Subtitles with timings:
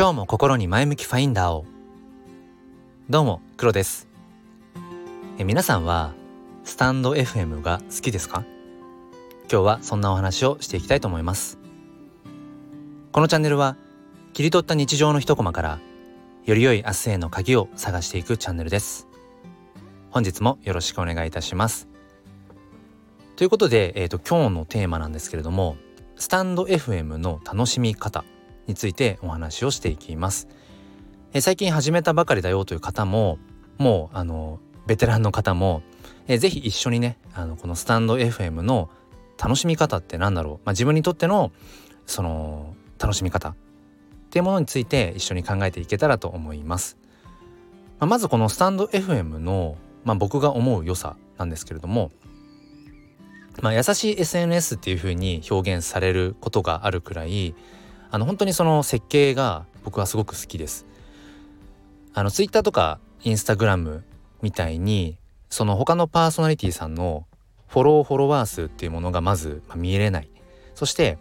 [0.00, 1.66] 今日も心に前向きファインダーを。
[3.10, 4.08] どうも黒です。
[5.36, 6.14] え皆さんは
[6.64, 8.46] スタンド FM が好きですか？
[9.52, 11.58] 今日はそんなお話をしていきたいと思います。
[13.12, 13.76] このチャンネルは
[14.32, 15.80] 切り取った日常の一コマから
[16.46, 19.06] より良い明日への鍵を探していくチャンネルです。
[20.12, 21.88] 本日もよろしくお願いいたします。
[23.36, 25.76] ということで、えーと、今日のテーマなんですけれども
[26.16, 28.24] スタンド FM の楽しみ方。
[28.70, 30.48] についてお話をしていきます。
[31.32, 33.38] え最近始めたばかりだよという方も
[33.78, 35.82] もうあのベテランの方も
[36.26, 38.88] えぜひ一緒にねあのこのスタンド FM の
[39.40, 41.52] 楽しみ方って何だろう、まあ、自分にとっての
[42.06, 43.54] その楽しみ方っ
[44.30, 46.96] ていうものについて一緒に考えていけたらと思います。
[47.98, 52.10] まあ、まずこのスタンド FM の、まあ、僕が思う良さなんですけれども
[53.62, 57.54] まあ、優しい SNS っていう風に表現されることがあるくらい
[58.10, 60.86] あの本当にその設計が僕はすごく好きです。
[62.12, 64.02] あの Twitter とか Instagram
[64.42, 65.16] みたいに
[65.48, 67.26] その他のパーソナリティさんの
[67.68, 70.28] フォローフォロワー数っていうものがまず見れない
[70.74, 71.18] そして、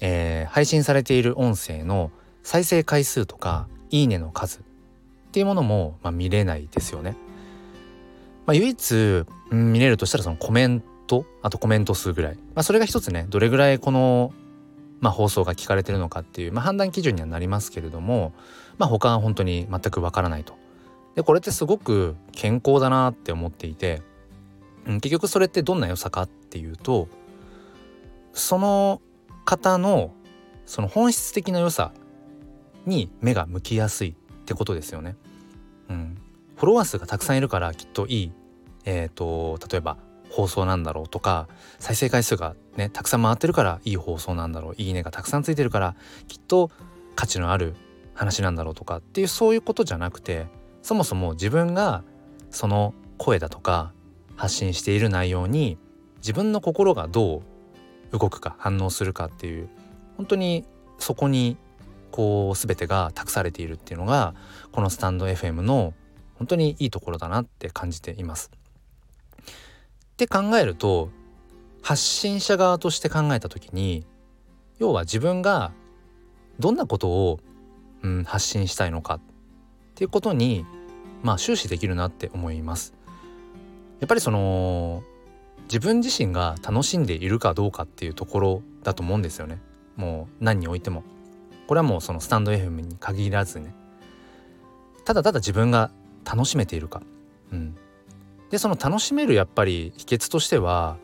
[0.00, 4.62] えー、配信されている音声の再生回数とかいいねの数っ
[5.32, 7.16] ていうものも、まあ、見れないですよね。
[8.46, 14.32] まあ、唯一、うん、見れるとしたらそのコメンとあとコメント数ぐらい、まあ、それが一つねどれぐらいこの、
[15.00, 18.32] まあ、放送が聞かれてるのかっていう、まあ、判断基準にはなりますけれども、
[18.78, 20.56] まあ、他は本当に全くわからないと。
[21.14, 24.02] でこれってすごく健康だなって思っていて、
[24.86, 27.08] うん、結局それってどんな良さかっていうと
[28.32, 29.02] その
[29.44, 30.12] 方の
[30.64, 31.92] その本質的な良さ
[32.86, 35.16] に目が向きやすいってことですよね。
[35.88, 36.18] うん、
[36.56, 38.32] フォロワー数がたくさんいるからきっといい、
[38.84, 39.96] えーと例えば
[40.30, 41.48] 放送なんだろうとか
[41.78, 46.70] 再生回数がねたくさん回ってるからいい放送なんだろういいねがたくさんついてるからきっと
[47.16, 47.74] 価値のある
[48.14, 50.46] 話なんだろうとかっていうそういうことじゃなくて
[50.82, 52.02] そもそも自分が
[52.50, 53.92] その声だとか
[54.36, 55.78] 発信している内容に
[56.18, 57.42] 自分の心がど
[58.12, 59.68] う動くか反応するかっていう
[60.16, 60.64] 本当に
[60.98, 61.56] そこに
[62.10, 64.34] こう全てが託されているっていうのが
[64.72, 65.94] このスタンド FM の
[66.34, 68.50] 本当にいいところだなって感じています。
[70.18, 71.10] って考えると
[71.80, 74.04] 発信者側として考えた時に
[74.80, 75.70] 要は自分が
[76.58, 77.38] どんなことを、
[78.02, 79.20] うん、発信したいのかっ
[79.94, 80.66] ていうことに
[81.22, 82.94] まあ終始できるなって思います。
[84.00, 85.04] やっぱりその
[85.64, 89.60] 自分自身が楽しんでいるかどうかっていうところだと思うんですよね。
[89.94, 91.04] もう何においても。
[91.68, 93.72] これはもうそのスタンド FM に限らずね。
[95.04, 95.92] ただただ自分が
[96.24, 97.02] 楽しめているか。
[97.52, 97.76] うん。
[98.50, 100.96] でその楽しめるやっぱり秘訣としては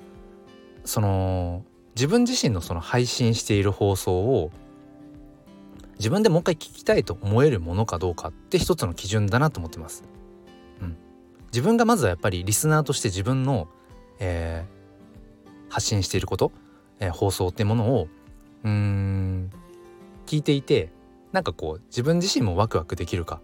[0.84, 4.50] その自分自身のその配信している放送を
[5.98, 10.02] 自分でもう一回聞きたいと思えるものかどうかって一つの基準だなと思ってます。
[10.80, 10.96] うん、
[11.52, 13.68] 自分がまずはやっぱりリスナーとして自分の、
[14.18, 16.52] えー、発信していること、
[16.98, 18.08] えー、放送ってものを
[18.64, 19.50] うん
[20.26, 20.90] 聞いていて
[21.32, 23.40] なんかこう自分自身もワクワクできるか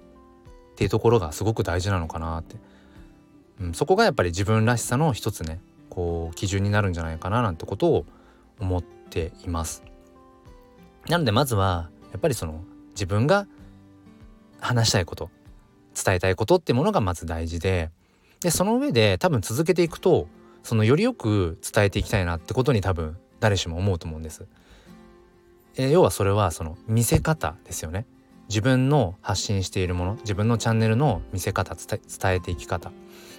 [0.73, 2.57] っていうところがすごく大事なのかなって
[3.61, 8.07] うん、そこがやっぱり自分らしさの一つねこう基準になるんじゃないかななんてことを
[8.59, 9.83] 思っています。
[11.09, 13.47] なのでまずはやっぱりその自分が
[14.61, 15.31] 話したいこと
[15.95, 17.91] 伝えたいことってものがまず大事で
[18.41, 20.29] でその上で多分続けていくと
[20.63, 24.47] そのよりよく伝えていきたいなってことに多分誰しも思うと思うんです。
[25.77, 28.07] え、要はそれはその見せ方ですよね。
[28.51, 32.01] 自分の発信しているもの自分のチャンネルの見せ方伝
[32.35, 32.91] えていき方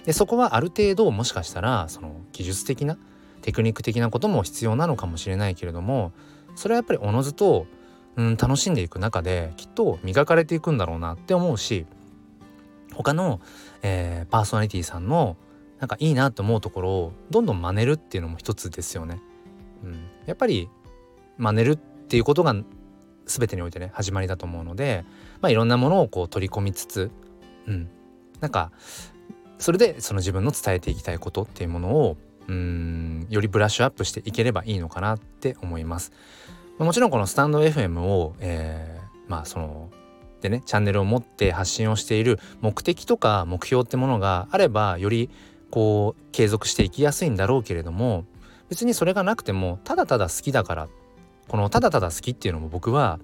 [0.06, 2.96] でそこはある程度もしかしたらその技術的な
[3.42, 6.12] テクニック的なことも必要なのかもしれないけれども
[6.56, 7.66] それはやっぱりおのずと、
[8.16, 11.84] うん、楽しんでいく中できっと磨かれていくんだろうなって思うし
[12.94, 13.40] 他の、
[13.82, 15.36] えー、パーソナリティさんの
[15.78, 19.20] なんかいいなと思うところをどんどん真似るっていうのも一つですよね。
[19.82, 20.68] うん、やっぱり
[21.38, 22.54] 真似るっていうことが
[23.26, 25.04] 全てにおいてね始まりだと思うので、
[25.40, 27.10] まあ、いろんなものをこう取り込みつつ、
[27.66, 27.88] うん、
[28.40, 28.72] なんか
[29.58, 32.16] それでその自分の伝えていきたいことっていうものを
[32.48, 36.12] うんよりブラッシュアップしていければいいのかなって思います。
[36.78, 39.90] もちろんこのスタンド FM を、えー、まあその
[40.40, 45.30] でねチャンネルを持って発信をしている目的とか目標ってものがあればより
[45.70, 48.24] こう継続していきやすいんだろうけれども
[48.68, 50.88] 別にそれがなくてもただただ好きだから
[51.52, 53.20] このただただ好きっていうのも僕は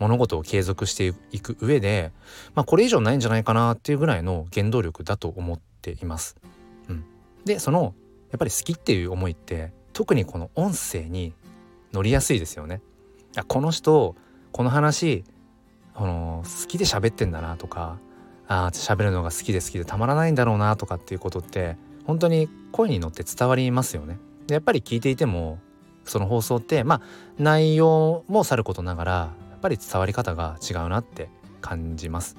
[0.00, 2.10] 物事を継続していく上で、
[2.56, 6.36] まあ、これ以上ないんじゃないかなっていうぐらいの原動力だと思っています。
[6.88, 7.04] うん、
[7.44, 7.94] でその
[8.32, 11.32] やっぱり好きっていう思いって特にこの音声に
[11.92, 12.80] 乗りやすいですよね。
[13.46, 14.16] この人
[14.50, 15.22] この話
[15.94, 18.00] この好きで喋ってんだなとか
[18.48, 24.18] あ喋るのが好きで好きでたまらないんだろうなとかっていうことって本当に声に乗って伝わりますよね。
[24.48, 25.60] でやっぱり聞いていても
[26.04, 27.00] その放送ってまあ
[27.38, 31.28] 内容もさることながらやっぱり伝わり方が違うなって
[31.60, 32.36] 感じます。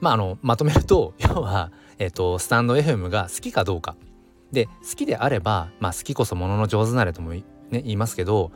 [0.00, 3.96] まああのまとめると 要は、えーと、スタンド FM が好きかどうか
[4.50, 8.50] で好きであれば、まあ、好きこそものの上手なれとも、ね、言いますけど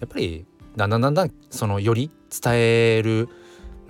[0.00, 0.44] やっぱり
[0.76, 3.28] だんだんだんだんそのより伝える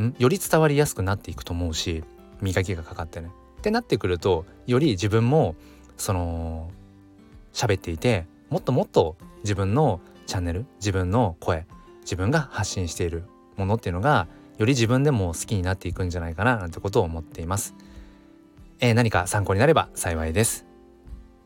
[0.00, 0.14] ん？
[0.19, 2.04] より伝わりやすくなっていくと思うし
[2.40, 3.30] 磨きがかかってね。
[3.58, 5.56] ってなってくるとより自分も
[5.96, 6.70] その
[7.52, 11.67] 喋っていてもっともっと自分のチャンネル自分の声
[12.03, 13.25] 自分が発信している
[13.56, 17.75] ものっていうのがより自分でも好きになっていくんじゃないかななんてことを思っています。
[18.81, 20.67] えー、何か参考になれば幸いです。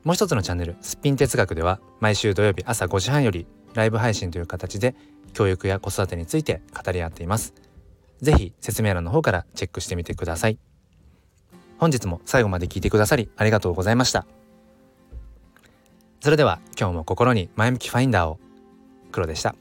[0.05, 4.95] もう一つのチャンネル「すっぴん哲学」では毎週土曜日朝5時半よりライブ配信という形で
[5.33, 7.55] 教育や子育てについて語り合っています。
[8.21, 10.59] ぜひ説明欄の方からチェックしてみてください。
[11.79, 14.42] 本日も最後まで聞いてくださりありがとうございました。
[16.23, 18.39] それでは今日も心に前向きファインダーを
[19.11, 19.57] 黒でした。